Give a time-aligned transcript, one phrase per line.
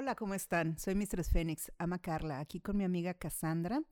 [0.00, 0.78] Hola, ¿cómo están?
[0.78, 3.82] Soy Mistress Fénix, ama Carla, aquí con mi amiga Cassandra.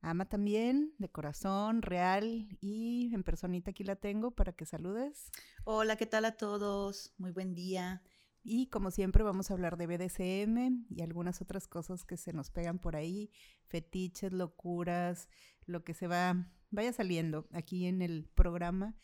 [0.00, 5.32] Ama también, de corazón, real y en personita aquí la tengo para que saludes.
[5.64, 7.12] Hola, ¿qué tal a todos?
[7.18, 8.04] Muy buen día.
[8.44, 12.52] Y como siempre vamos a hablar de BDSM y algunas otras cosas que se nos
[12.52, 13.32] pegan por ahí,
[13.66, 15.28] fetiches, locuras,
[15.66, 18.94] lo que se va, vaya saliendo aquí en el programa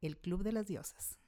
[0.00, 1.18] El Club de las Diosas.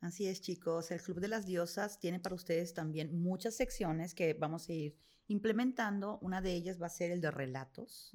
[0.00, 0.90] Así es, chicos.
[0.90, 4.96] El Club de las Diosas tiene para ustedes también muchas secciones que vamos a ir
[5.26, 6.18] implementando.
[6.20, 8.12] Una de ellas va a ser el de relatos,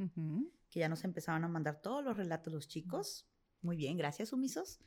[0.69, 3.27] que ya nos empezaron a mandar todos los relatos los chicos.
[3.61, 4.79] Muy bien, gracias, sumisos.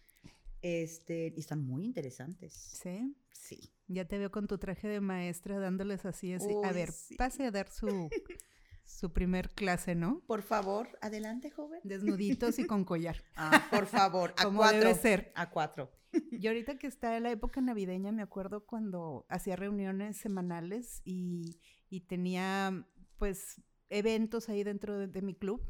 [0.63, 2.53] Este, y están muy interesantes.
[2.53, 3.15] ¿Sí?
[3.31, 3.73] Sí.
[3.87, 6.49] Ya te veo con tu traje de maestra dándoles así, así.
[6.65, 7.87] a ver, pase a dar su,
[8.87, 10.23] su primer clase, ¿no?
[10.27, 11.81] Por favor, adelante, joven.
[11.85, 13.23] Desnuditos y con collar.
[13.37, 14.79] Ah, por favor, a Como cuatro.
[14.81, 15.33] debe ser.
[15.35, 15.91] A cuatro.
[16.31, 21.59] Y ahorita que está la época navideña, me acuerdo cuando hacía reuniones semanales y,
[21.91, 22.87] y tenía,
[23.19, 25.61] pues, eventos ahí dentro de, de mi club,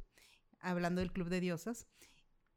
[0.61, 1.89] hablando del Club de Diosas.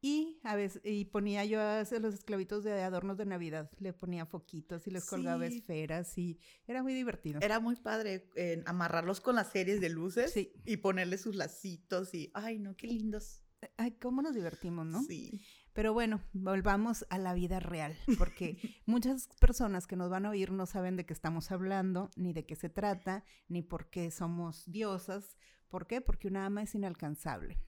[0.02, 3.70] Y a veces, y ponía yo a los esclavitos de adornos de Navidad.
[3.78, 5.58] Le ponía foquitos y les colgaba Sí.
[5.58, 7.38] esferas y era muy divertido.
[7.42, 10.52] Era muy padre eh, amarrarlos con las series de luces Sí.
[10.64, 13.42] y ponerle sus lacitos y, ay, no, qué lindos.
[13.76, 15.02] Ay, cómo nos divertimos, ¿no?
[15.02, 15.42] Sí.
[15.74, 20.50] Pero bueno, volvamos a la vida real, porque muchas personas que nos van a oír
[20.50, 24.64] no saben de qué estamos hablando, ni de qué se trata, ni por qué somos
[24.70, 25.36] diosas.
[25.68, 26.00] ¿Por qué?
[26.00, 27.58] Porque una ama es inalcanzable.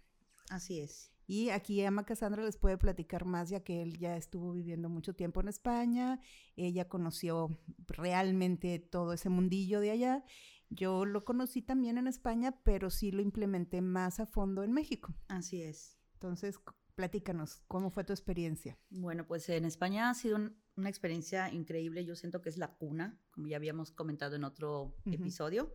[0.52, 1.10] Así es.
[1.26, 5.14] Y aquí Ama Cassandra les puede platicar más, ya que él ya estuvo viviendo mucho
[5.14, 6.20] tiempo en España,
[6.56, 10.24] ella conoció realmente todo ese mundillo de allá.
[10.68, 15.14] Yo lo conocí también en España, pero sí lo implementé más a fondo en México.
[15.28, 15.98] Así es.
[16.14, 16.58] Entonces,
[16.94, 18.78] platícanos, ¿cómo fue tu experiencia?
[18.90, 22.04] Bueno, pues en España ha sido un- una experiencia increíble.
[22.04, 25.72] Yo siento que es la cuna, como ya habíamos comentado en otro episodio.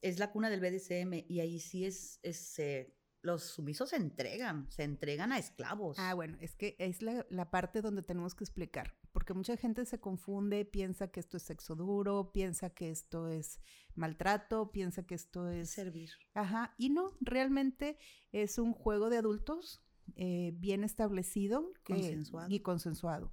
[0.00, 2.94] Es la cuna del BDSM y ahí sí es, es eh,
[3.26, 5.98] los sumisos se entregan, se entregan a esclavos.
[5.98, 9.84] Ah, bueno, es que es la, la parte donde tenemos que explicar, porque mucha gente
[9.84, 13.60] se confunde, piensa que esto es sexo duro, piensa que esto es
[13.94, 16.10] maltrato, piensa que esto es servir.
[16.34, 17.98] Ajá, y no, realmente
[18.32, 19.82] es un juego de adultos
[20.14, 22.48] eh, bien establecido que- Consensuado.
[22.54, 23.32] y consensuado.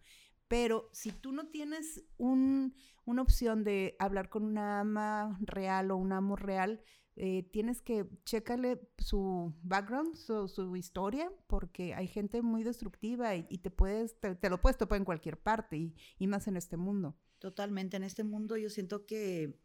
[0.54, 2.76] Pero si tú no tienes un-
[3.06, 6.80] una opción de hablar con una ama real o un amo real,
[7.16, 13.48] eh, tienes que checarle su background, su, su historia, porque hay gente muy destructiva y,
[13.50, 16.56] y te puedes, te, te lo puedes topar en cualquier parte y, y más en
[16.56, 17.16] este mundo.
[17.40, 17.98] Totalmente.
[17.98, 19.60] En este mundo yo siento que,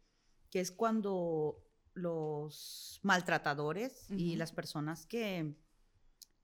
[0.49, 1.63] que es cuando
[1.93, 5.55] los maltratadores y las personas que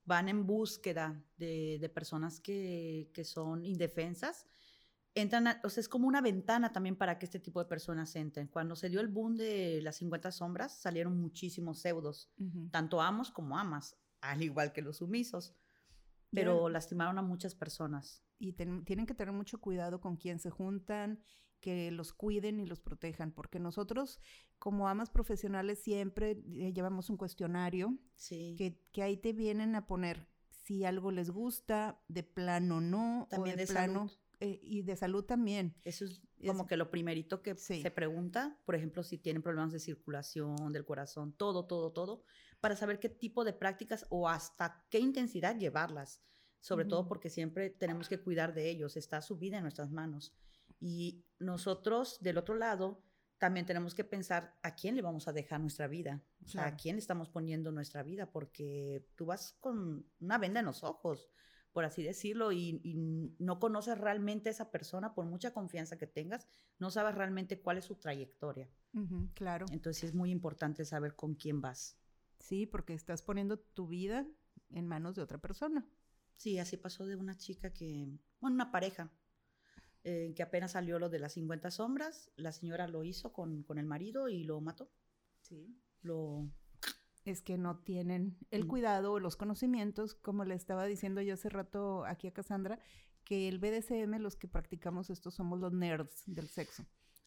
[0.05, 4.45] van en búsqueda de, de personas que, que son indefensas,
[5.16, 8.15] entran, a- o sea, es como una ventana también para que este tipo de personas
[8.15, 8.47] entren.
[8.47, 12.29] Cuando se dio el boom de las 50 sombras, salieron muchísimos pseudos,
[12.71, 15.53] tanto amos como amas, al igual que los sumisos,
[16.31, 18.21] pero lastimaron a muchas personas.
[18.38, 21.23] y ten- tienen que tener mucho cuidado con quién se juntan,
[21.65, 24.19] que los cuiden y los protejan, porque nosotros
[24.59, 28.53] como amas profesionales siempre eh, llevamos un cuestionario Sí.
[28.55, 33.55] que, que ahí te vienen a poner si algo les gusta, de plano no, También
[33.55, 35.75] o de, de plano eh, y de salud también.
[35.83, 37.81] Eso es Es- como que lo primerito que Sí.
[37.81, 42.23] se pregunta, por ejemplo, si tienen problemas de circulación del corazón, todo, todo, todo,
[42.59, 46.21] para saber qué tipo de prácticas o hasta qué intensidad llevarlas.
[46.59, 50.33] Sobre todo porque siempre tenemos que cuidar de ellos, está su vida en nuestras manos.
[50.80, 53.03] Y nosotros, del otro lado,
[53.38, 56.75] también tenemos que pensar a quién le vamos a dejar nuestra vida, o sea, a
[56.78, 61.30] quién le estamos poniendo nuestra vida, porque tú vas con una venda en los ojos,
[61.74, 66.07] por así decirlo, y, y no conoces realmente a esa persona, por mucha confianza que
[66.07, 66.48] tengas,
[66.80, 68.69] no sabes realmente cuál es su trayectoria.
[69.33, 69.66] Claro.
[69.71, 71.98] Entonces es muy importante saber con quién vas.
[72.39, 74.25] Sí, porque estás poniendo tu vida
[74.69, 75.86] en manos de otra persona.
[76.38, 78.07] Sí, así pasó de una chica que,
[78.39, 79.12] bueno, una pareja,
[80.06, 83.78] eh, que apenas salió lo de las 50 sombras, la señora lo hizo con, con
[83.80, 84.90] el marido y lo mató.
[85.42, 85.78] Sí.
[86.02, 86.48] Lo,
[87.25, 88.68] es que no tienen el Mm.
[88.68, 92.80] cuidado o los conocimientos, como le estaba diciendo yo hace rato aquí a Cassandra,
[93.24, 96.86] que el BDSM, los que practicamos esto, somos los nerds del sexo.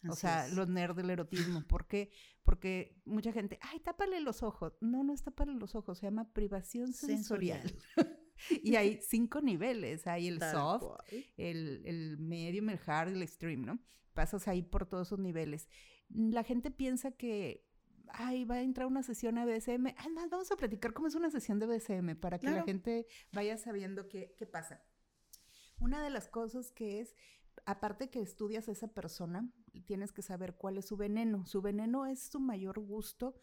[0.08, 0.52] O así sea, es.
[0.54, 1.66] los nerds del erotismo.
[1.66, 2.12] ¿Por qué?
[2.44, 4.78] Porque mucha gente, ay, tápale los ojos.
[4.80, 7.74] No, no es tápale los ojos, se llama privación sensorial.
[8.50, 10.06] y hay cinco niveles.
[10.06, 11.00] Hay el Tal soft,
[11.36, 13.78] el, el medium, el hard y el extreme, ¿no?
[14.14, 15.68] Pasas ahí por todos esos niveles.
[16.08, 17.66] La gente piensa que,
[18.08, 19.42] ay, va a entrar una sesión a.
[19.42, 23.06] Ah, no, vamos a platicar cómo es una sesión de BDSM para que la gente
[23.32, 24.82] vaya sabiendo qué, qué pasa.
[25.80, 27.14] Una de las cosas que es
[27.66, 29.50] aparte que estudias a esa persona,
[29.86, 31.46] tienes que saber cuál es su veneno.
[31.46, 33.34] Su veneno es su mayor gusto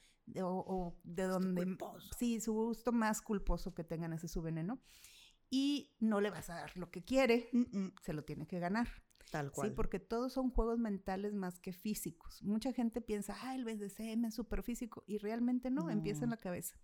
[0.41, 1.77] o, de donde...
[2.17, 4.81] Sí, su gusto más culposo que tengan ese es su veneno.
[5.50, 7.50] Y no le vas a dar lo que quiere,
[8.01, 8.88] se lo tiene que ganar.
[9.31, 9.69] Tal cual.
[9.69, 12.41] Sí, porque todos son juegos mentales más que físicos.
[12.44, 16.38] Mucha gente piensa, ah, el BDSM es súper físico, y realmente no, empieza en la
[16.38, 16.75] cabeza.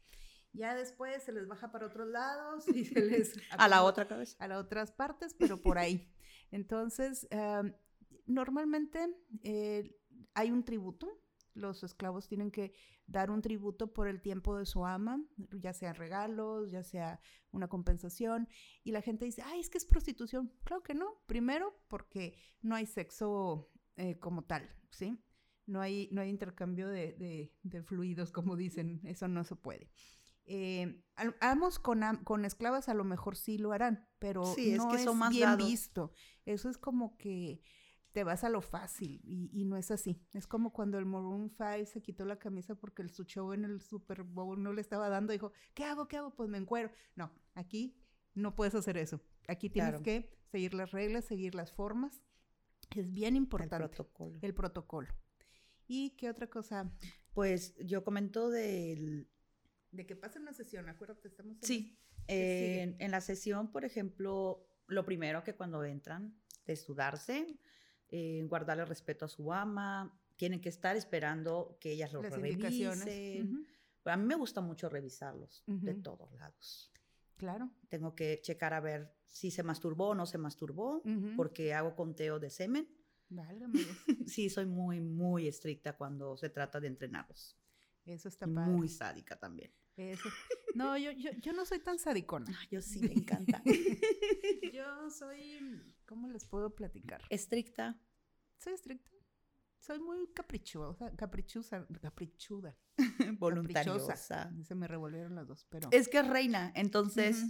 [0.53, 3.33] Ya después se les baja para otros lados y se les...
[3.57, 4.35] a la otra cabeza.
[4.39, 6.11] A las otras partes, pero por ahí.
[6.51, 7.27] Entonces,
[8.25, 9.07] normalmente
[9.43, 9.95] eh,
[10.33, 11.07] hay un tributo.
[11.53, 12.73] Los esclavos tienen que
[13.07, 15.21] dar un tributo por el tiempo de su ama,
[15.51, 17.19] ya sea regalos, ya sea
[17.51, 18.47] una compensación.
[18.83, 20.53] Y la gente dice, ay, es que es prostitución.
[20.63, 21.21] Claro que no.
[21.25, 25.21] Primero, porque no hay sexo eh, como tal, ¿sí?
[25.65, 29.01] No hay, no hay intercambio de, de fluidos, como dicen.
[29.03, 29.89] Eso no se puede.
[30.53, 31.01] Eh,
[31.39, 35.17] amos con, con, esclavas a lo mejor sí lo harán, pero no es, que son
[35.17, 36.11] más bien visto.
[36.45, 37.61] Eso es como que
[38.11, 40.21] te vas a lo fácil y, no es así.
[40.33, 43.63] Es como cuando el Maroon 5 se quitó la camisa porque el, su show en
[43.63, 46.09] el Super Bowl no le estaba dando, dijo, ¿qué hago?
[46.09, 46.35] ¿Qué hago?
[46.35, 46.91] Pues me encuero.
[47.15, 47.95] No, aquí
[48.33, 49.21] no puedes hacer eso.
[49.47, 52.21] Aquí tienes que seguir las reglas, seguir las formas.
[52.93, 53.85] Es bien importante.
[53.85, 54.39] El protocolo.
[54.41, 55.07] El protocolo.
[55.87, 56.91] ¿Y qué otra cosa?
[57.33, 59.29] Pues yo comento del
[59.91, 61.97] de que pase una sesión, acuérdate, estamos en Sí,
[62.27, 66.35] en, la sesión, por ejemplo, lo primero que cuando entran,
[66.65, 67.59] desnudarse,
[68.09, 73.65] eh, guardarle respeto a su ama, tienen que estar esperando que ellas lo revisen.
[74.05, 76.91] A mí me gusta mucho revisarlos de todos lados.
[77.37, 77.71] Claro.
[77.89, 81.03] Tengo que checar a ver si se masturbó o no se masturbó,
[81.35, 82.87] porque hago conteo de semen.
[83.29, 83.79] Válgame.
[84.27, 87.57] sí, soy muy, muy estricta cuando se trata de entrenarlos.
[88.05, 88.71] Eso está padre.
[88.71, 89.71] Muy sádica también.
[90.73, 92.51] No, yo, yo, yo, no soy tan sadicona.
[92.69, 93.61] yo sí, me encanta.
[94.73, 97.21] yo soy, ¿cómo les puedo platicar?
[97.29, 97.99] Estricta.
[98.57, 99.11] Soy estricta.
[99.79, 102.77] Soy muy caprichosa, caprichuda, caprichuda.
[103.39, 104.15] Voluntariosa.
[104.63, 105.89] Se me revolvieron las dos, pero...
[105.91, 107.43] Es que es reina, entonces,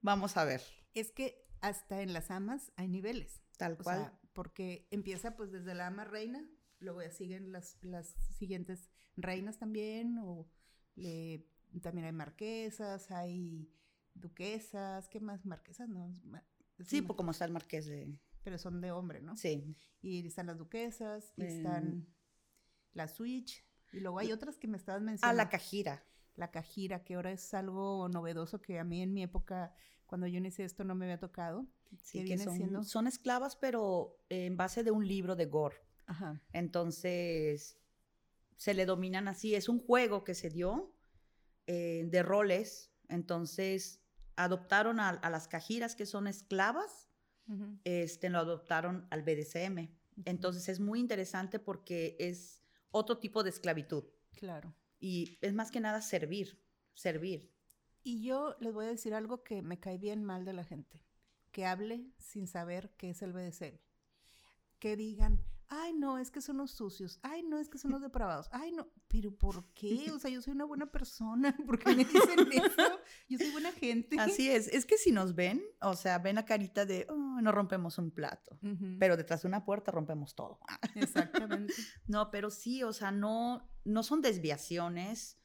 [0.00, 0.62] vamos a ver.
[0.94, 3.42] Es que hasta en las amas hay niveles.
[3.58, 4.18] Tal cual.
[4.32, 6.42] porque empieza pues desde la ama reina,
[6.80, 10.50] luego ya siguen las, las siguientes reinas también, o
[10.94, 11.46] le
[11.80, 13.70] también hay marquesas, hay
[14.14, 15.46] duquesas, ¿qué más?
[15.46, 16.12] Marquesas, no.
[16.84, 18.18] Sí, pues como está el marqués de...
[18.42, 19.36] Pero son de hombre, ¿no?
[19.36, 19.76] Sí.
[20.02, 22.06] Y están las duquesas, y están em.
[22.92, 25.40] la switch, y luego hay otras que me estabas mencionando.
[25.40, 26.04] Ah, la cajira.
[26.34, 29.74] La cajira, que ahora es algo novedoso que a mí en mi época,
[30.06, 31.66] cuando yo inicié esto, no me había tocado.
[31.98, 32.82] Sí, que, son, siendo...
[32.84, 35.76] son esclavas, pero en base de un libro de Gore.
[36.06, 36.42] Ajá.
[36.52, 37.78] Entonces,
[38.62, 39.56] se le dominan así.
[39.56, 40.94] Es un juego que se dio
[41.66, 44.00] eh, de roles, entonces
[44.36, 47.08] adoptaron a, las cajiras que son esclavas,
[47.82, 49.90] este, lo adoptaron al BDSM.
[50.24, 52.62] Entonces es muy interesante porque es
[52.92, 54.04] otro tipo de esclavitud.
[54.30, 54.72] Claro.
[55.00, 56.62] Y es más que nada servir,
[56.94, 57.52] servir.
[58.04, 61.02] Y yo les voy a decir algo que me cae bien mal de la gente,
[61.50, 63.80] que hable sin saber qué es el BDSM.
[64.78, 68.02] Que digan, ay, no, es que son los sucios, ay, no, es que son los
[68.02, 70.10] depravados, ay, no, pero ¿por qué?
[70.12, 73.00] O sea, yo soy una buena persona, ¿por qué me dicen eso?
[73.26, 74.16] Yo soy buena gente.
[74.18, 77.52] Así es, es que si nos ven, o sea, ven la carita de, oh, no
[77.52, 78.58] rompemos un plato,
[78.98, 80.60] pero detrás de una puerta rompemos todo.
[80.94, 81.72] Exactamente.
[82.06, 85.38] no, pero sí, o sea, no, no son desviaciones,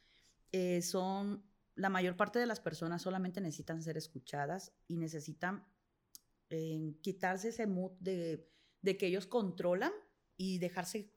[0.52, 5.66] eh, son, la mayor parte de las personas solamente necesitan ser escuchadas y necesitan
[6.50, 9.92] eh, quitarse ese mood de, de que ellos controlan
[10.38, 11.12] y dejarse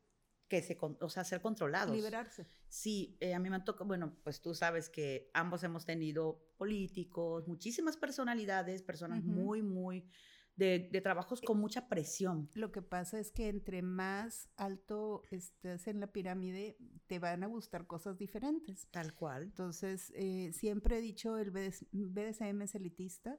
[0.50, 1.95] que se, o sea, ser controlados.
[1.95, 2.49] Liberarse.
[2.69, 7.47] Sí, eh, a mí me toca, bueno, pues tú sabes que ambos hemos tenido políticos,
[7.47, 10.09] muchísimas personalidades, personas muy, muy,
[10.57, 12.50] de, de, trabajos con mucha presión.
[12.55, 17.47] Lo que pasa es que entre más alto estés en la pirámide, te van a
[17.47, 18.89] gustar cosas diferentes.
[18.91, 19.45] Tal cual.
[19.45, 23.39] Entonces, eh, siempre he dicho, el BDSM es elitista,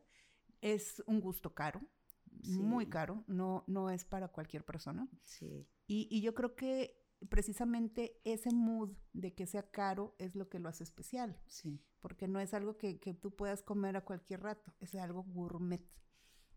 [0.61, 1.81] es un gusto caro
[2.43, 5.07] muy caro, no, no es para cualquier persona.
[5.23, 5.67] Sí.
[5.87, 10.59] Y, y, yo creo que precisamente ese mood de que sea caro es lo que
[10.59, 11.39] lo hace especial.
[11.47, 11.83] Sí.
[11.99, 15.85] Porque no es algo que, que tú puedas comer a cualquier rato, es algo gourmet.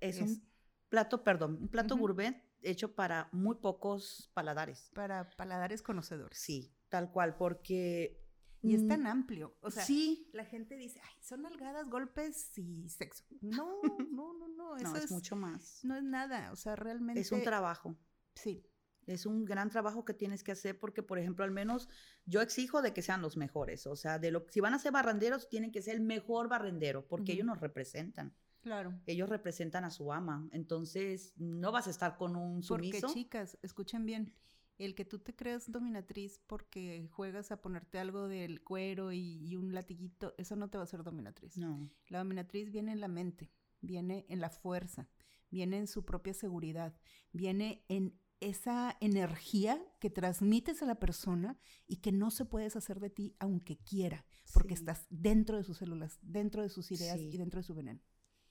[0.01, 0.43] Es, un
[0.89, 4.91] plato, perdón, un plato gourmet hecho para muy pocos paladares.
[4.95, 6.39] Para paladares conocedores.
[6.39, 8.24] Sí, tal cual, porque
[8.65, 9.57] y es tan mm, amplio.
[9.61, 10.29] O sea, sí.
[10.33, 13.25] la gente dice, ay, son nalgadas, golpes y sexo.
[13.41, 13.81] No,
[14.11, 14.77] no, no, no.
[14.77, 15.81] Eso no, es, mucho más.
[15.85, 16.51] No es nada.
[16.53, 17.21] O sea, realmente.
[17.21, 17.97] Es un trabajo.
[18.35, 18.67] Sí.
[19.07, 21.91] Es un gran trabajo que tienes que hacer porque, por ejemplo, al menos
[22.25, 23.87] yo exijo de que sean los mejores.
[23.87, 27.07] O sea, de lo si van a ser barrenderos, tienen que ser el mejor barrendero
[27.07, 28.35] porque ellos nos representan.
[28.63, 28.99] Claro.
[29.05, 30.49] Ellos representan a su ama.
[30.51, 33.01] Entonces, no vas a estar con un sumiso.
[33.03, 34.33] Porque, chicas, escuchen bien.
[34.79, 39.57] El que tú te creas dominatriz porque juegas a ponerte algo del cuero y, y
[39.57, 41.57] un latiguito, eso no te va a hacer dominatriz.
[41.57, 41.89] No.
[42.09, 45.09] La dominatriz viene en la mente, viene en la fuerza,
[45.51, 46.99] viene en su propia seguridad,
[47.33, 52.99] viene en esa energía que transmites a la persona y que no se puede deshacer
[53.01, 54.81] de ti aunque quiera, porque Sí.
[54.83, 57.31] estás dentro de sus células, dentro de sus ideas Sí.
[57.33, 58.01] y dentro de su veneno.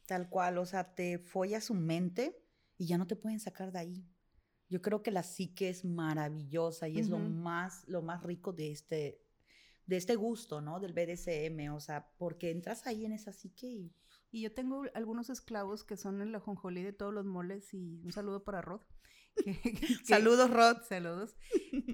[0.08, 2.42] Tal cual, o sea, te folla su mente
[2.78, 4.10] y ya no te pueden sacar de ahí.
[4.70, 8.72] Yo creo que la psique es maravillosa y es lo más, lo más rico de
[8.72, 9.22] este,
[9.86, 10.80] de este gusto, ¿no?
[10.80, 13.94] Del BDSM, o sea, porque entras ahí en esa psique y
[14.32, 18.12] Y yo tengo algunos esclavos que son el ajonjolí de todos los moles y un
[18.12, 18.82] saludo para Rod.
[19.44, 20.78] que- que- Saludos, Rod.
[20.90, 21.36] Saludos.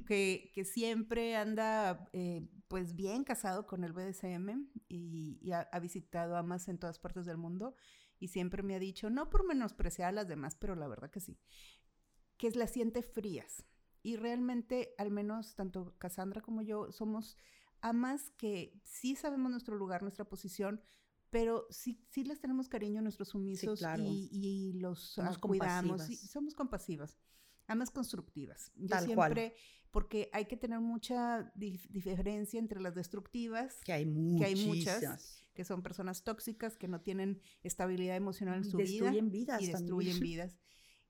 [0.07, 5.79] que, que siempre anda eh, pues bien casado con el BDSM y, y ha, ha
[5.79, 7.75] visitado amas en todas partes del mundo
[8.21, 11.21] y siempre me ha dicho, no por menospreciar a las demás, pero la verdad que
[11.21, 11.37] sí,
[12.39, 13.63] que las siente frías.
[14.01, 17.37] Y realmente, al menos tanto Cassandra como yo, somos
[17.81, 20.81] amas que sí sabemos nuestro lugar, nuestra posición,
[21.29, 24.01] pero sí, sí les tenemos cariño a nuestros sumisos claro.
[24.03, 25.91] y, y los Somos ah, cuidamos.
[26.01, 26.31] compasivas.
[26.31, 27.17] somos compasivas.
[27.67, 28.71] Amas constructivas.
[28.75, 29.33] Yo Tal cual.
[29.35, 29.55] siempre,
[29.91, 34.05] porque hay que tener mucha dif- diferencia entre las destructivas, Que hay
[34.39, 35.45] Que hay muchas.
[35.53, 39.67] que son personas tóxicas, que no tienen estabilidad emocional en Y su vida vidas y
[39.67, 40.19] destruyen también.
[40.23, 40.57] vidas.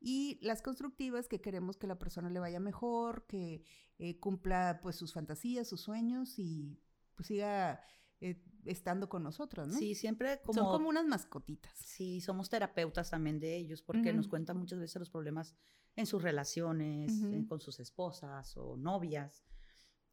[0.01, 3.63] Y las constructivas que queremos que la persona le vaya mejor, que
[3.97, 6.79] eh, cumpla pues sus fantasías, sus sueños y
[7.15, 7.81] pues siga
[8.21, 9.77] eh, estando con nosotros, ¿no?
[9.77, 10.53] Sí, siempre como...
[10.61, 11.73] Son como unas mascotitas.
[11.77, 14.31] Sí, somos terapeutas también de ellos porque nos Ujú.
[14.31, 15.53] cuentan muchas veces los problemas
[15.95, 17.33] en sus relaciones, Ujú.
[17.35, 19.43] eh, con sus esposas o novias.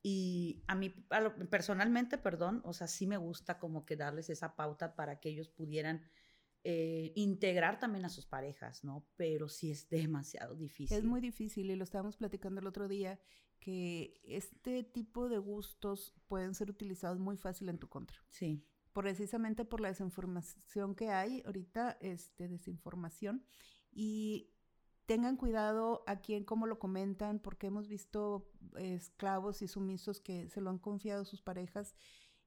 [0.02, 4.30] Y a mí, a lo- personalmente, perdón, o sea, sí me gusta como que darles
[4.30, 6.02] esa pauta para que ellos pudieran
[6.68, 9.06] eh, integrar también a sus parejas, ¿no?
[9.14, 10.96] Pero sí es demasiado difícil.
[10.96, 13.20] Es muy difícil y lo estábamos platicando el otro día
[13.60, 18.18] que este tipo de gustos pueden ser utilizados muy fácil en tu contra.
[18.30, 23.44] Sí, precisamente por la desinformación que hay ahorita, este, desinformación,
[23.92, 24.50] y
[25.06, 30.60] tengan cuidado a quién, cómo lo comentan, porque hemos visto esclavos y sumisos que se
[30.60, 31.94] lo han confiado a sus parejas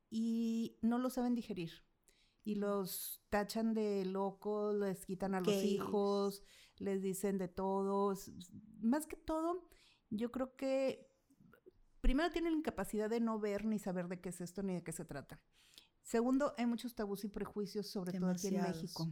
[0.09, 1.71] y no lo saben digerir.
[2.49, 6.41] Y los tachan de locos, les quitan a los hijos,
[6.77, 8.31] les dicen de todos.
[8.81, 9.69] Más que todo,
[10.09, 11.13] yo creo que
[12.01, 14.81] primero tienen la incapacidad de no ver ni saber de qué es esto ni de
[14.81, 15.39] qué se trata.
[16.01, 18.63] Segundo, hay muchos tabús y prejuicios, sobre todo aquí en.
[18.63, 19.07] México.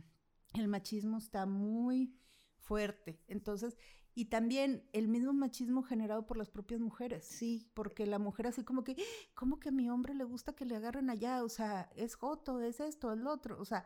[0.55, 2.17] El machismo está muy
[2.57, 3.21] fuerte.
[3.27, 3.77] Entonces,
[4.17, 7.23] y también el mismo machismo generado por las propias mujeres.
[7.23, 8.95] sí, Porque la mujer así como que,
[9.35, 11.43] ¿cómo que a mi hombre le gusta que le agarren allá?
[11.43, 13.61] O sea, es joto, es esto, es lo otro.
[13.61, 13.85] O sea,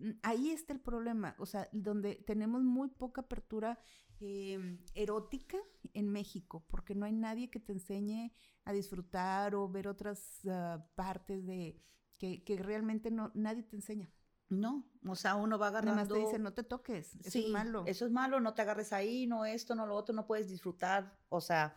[0.00, 1.36] mm, ahí está el problema.
[1.38, 3.78] O sea, donde tenemos muy poca apertura
[4.18, 4.58] eh,
[4.96, 5.58] erótica
[5.94, 8.32] en México, porque no hay nadie que te enseñe
[8.64, 11.80] a disfrutar o ver otras ah, partes de
[12.18, 14.10] que, que realmente no, nadie te enseña.
[14.50, 16.00] No, o sea, uno va Nada agarrando...
[16.00, 17.84] más te dicen, no te toques, eso Sí, es malo.
[17.86, 21.16] Eso es malo, no te agarres ahí, no esto, no lo otro, no puedes disfrutar.
[21.28, 21.74] O sea,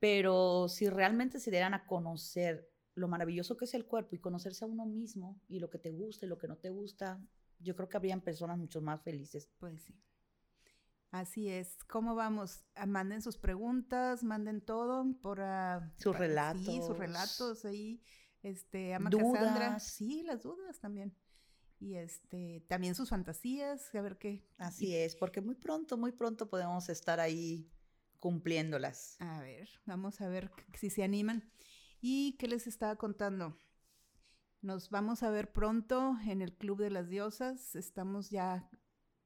[0.00, 4.64] pero si realmente se dieran a conocer lo maravilloso que es el cuerpo y conocerse
[4.64, 7.20] a uno mismo y lo que te gusta y lo que no te gusta,
[7.60, 9.48] yo creo que habrían personas mucho más felices.
[9.58, 9.94] Pues sí.
[11.10, 11.76] Así es.
[11.84, 12.64] ¿Cómo vamos?
[12.74, 16.86] Ah, Manden sus preguntas, manden todo por ah, Sus pa- Sí, relatos.
[16.86, 18.02] sus relatos ahí.
[18.42, 19.68] Este, ama Cassandra.
[19.68, 19.82] Dudas.
[19.84, 21.14] Sí, las dudas también.
[21.80, 24.44] Y este, también sus fantasías, a ver qué.
[24.58, 27.70] Así es, porque muy pronto, muy pronto podemos estar ahí
[28.18, 29.16] cumpliéndolas.
[29.20, 31.50] A ver, vamos a ver si se animan.
[32.00, 33.56] ¿Y qué les estaba contando?
[34.60, 37.76] Nos vamos a ver pronto en el Club de las Diosas.
[37.76, 38.68] Estamos ya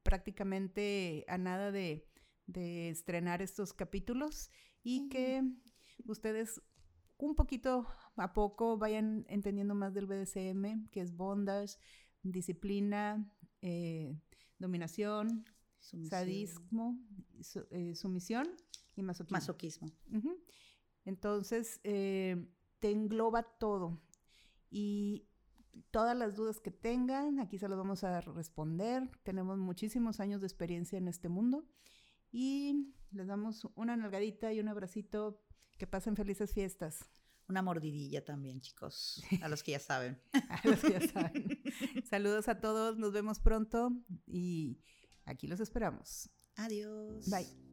[0.02, 2.06] prácticamente a nada de,
[2.47, 4.50] de estrenar estos capítulos
[4.82, 5.42] y que
[6.04, 6.61] ustedes
[7.16, 11.78] un poquito a poco vayan entendiendo más del BDSM, que es bondage,
[12.23, 14.17] disciplina, eh,
[14.59, 15.45] dominación,
[15.81, 16.99] Sumisión, sadismo,
[17.41, 18.49] su- eh, sumisión
[18.95, 19.37] y masoquismo.
[19.37, 19.93] Masoquismo.
[21.05, 22.49] Entonces, eh,
[22.79, 24.00] te engloba todo.
[24.71, 25.26] Y
[25.91, 29.11] todas las dudas que tengan, aquí se las vamos a responder.
[29.25, 31.67] Tenemos muchísimos años de experiencia en este mundo.
[32.31, 35.43] Y les damos una nalgadita y un abracito.
[35.79, 37.00] Que pasen felices fiestas.
[37.52, 40.18] Una mordidilla también, chicos, a los que ya saben.
[40.49, 41.62] A los que ya saben.
[42.09, 43.92] Saludos a todos, nos vemos pronto
[44.26, 44.78] y
[45.26, 46.30] aquí los esperamos.
[46.56, 47.28] Adiós.
[47.28, 47.72] Bye.